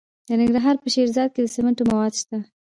[0.27, 2.37] د ننګرهار په شیرزاد کې د سمنټو مواد شته.